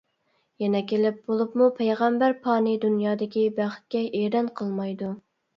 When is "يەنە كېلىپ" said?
0.61-1.19